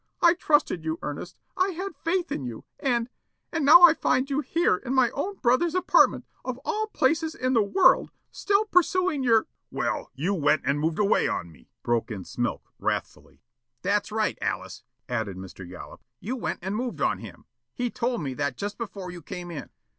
I 0.19 0.33
trusted 0.33 0.83
you, 0.83 0.97
Ernest, 1.03 1.37
I 1.55 1.73
had 1.73 1.95
faith 1.95 2.31
in 2.31 2.43
you, 2.43 2.65
and 2.79 3.07
and 3.51 3.63
now 3.63 3.83
I 3.83 3.93
find 3.93 4.31
you 4.31 4.39
here 4.39 4.77
in 4.77 4.95
my 4.95 5.11
own 5.11 5.35
brother's 5.35 5.75
apartment, 5.75 6.25
of 6.43 6.57
all 6.65 6.87
places 6.87 7.35
in 7.35 7.53
the 7.53 7.61
world, 7.61 8.09
still 8.31 8.65
pursuing 8.65 9.23
your" 9.23 9.45
"Well, 9.71 10.09
you 10.15 10.33
went 10.33 10.63
and 10.65 10.79
moved 10.79 10.97
away 10.97 11.27
on 11.27 11.51
me," 11.51 11.69
broke 11.83 12.09
in 12.09 12.23
Smilk 12.23 12.63
wrathfully. 12.79 13.43
"That's 13.83 14.11
right, 14.11 14.39
Alice," 14.41 14.81
added 15.07 15.37
Mr. 15.37 15.69
Yollop. 15.69 16.01
"You 16.19 16.35
went 16.35 16.57
and 16.63 16.75
moved 16.75 16.99
on 16.99 17.19
him. 17.19 17.45
He 17.75 17.91
told 17.91 18.23
me 18.23 18.33
that 18.33 18.57
just 18.57 18.79
before 18.79 19.11
you 19.11 19.21
came 19.21 19.51
in." 19.51 19.69